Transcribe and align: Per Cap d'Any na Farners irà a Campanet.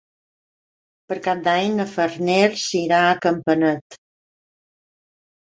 Per 1.11 1.17
Cap 1.27 1.43
d'Any 1.47 1.75
na 1.81 1.85
Farners 1.91 2.65
irà 2.81 3.03
a 3.11 3.21
Campanet. 3.27 4.01